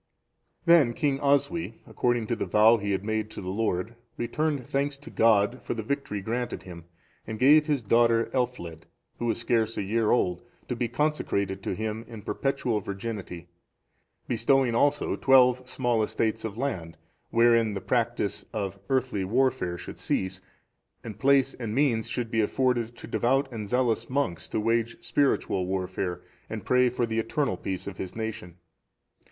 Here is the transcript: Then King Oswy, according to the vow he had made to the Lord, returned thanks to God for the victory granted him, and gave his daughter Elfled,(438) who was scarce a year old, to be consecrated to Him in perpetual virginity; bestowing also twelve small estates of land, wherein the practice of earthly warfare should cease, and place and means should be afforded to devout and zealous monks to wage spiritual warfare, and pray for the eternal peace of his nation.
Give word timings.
Then 0.65 0.93
King 0.93 1.19
Oswy, 1.19 1.75
according 1.85 2.25
to 2.25 2.35
the 2.35 2.47
vow 2.47 2.77
he 2.77 2.89
had 2.89 3.03
made 3.03 3.29
to 3.29 3.39
the 3.41 3.51
Lord, 3.51 3.93
returned 4.17 4.65
thanks 4.65 4.97
to 4.97 5.11
God 5.11 5.61
for 5.61 5.75
the 5.75 5.83
victory 5.83 6.21
granted 6.21 6.63
him, 6.63 6.85
and 7.27 7.37
gave 7.37 7.67
his 7.67 7.83
daughter 7.83 8.25
Elfled,(438) 8.33 8.83
who 9.19 9.25
was 9.27 9.37
scarce 9.37 9.77
a 9.77 9.83
year 9.83 10.09
old, 10.09 10.41
to 10.69 10.75
be 10.75 10.87
consecrated 10.87 11.61
to 11.61 11.75
Him 11.75 12.03
in 12.07 12.23
perpetual 12.23 12.79
virginity; 12.79 13.45
bestowing 14.27 14.73
also 14.73 15.15
twelve 15.15 15.69
small 15.69 16.01
estates 16.01 16.43
of 16.43 16.57
land, 16.57 16.97
wherein 17.29 17.75
the 17.75 17.79
practice 17.79 18.43
of 18.51 18.79
earthly 18.89 19.23
warfare 19.23 19.77
should 19.77 19.99
cease, 19.99 20.41
and 21.03 21.19
place 21.19 21.53
and 21.53 21.75
means 21.75 22.07
should 22.07 22.31
be 22.31 22.41
afforded 22.41 22.95
to 22.97 23.05
devout 23.05 23.47
and 23.51 23.69
zealous 23.69 24.09
monks 24.09 24.49
to 24.49 24.59
wage 24.59 24.97
spiritual 25.03 25.67
warfare, 25.67 26.21
and 26.49 26.65
pray 26.65 26.89
for 26.89 27.05
the 27.05 27.19
eternal 27.19 27.55
peace 27.55 27.85
of 27.85 27.97
his 27.97 28.15
nation. 28.15 28.55